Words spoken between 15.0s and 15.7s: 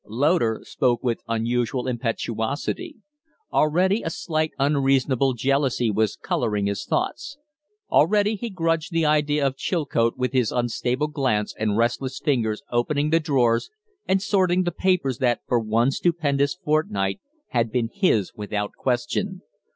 that for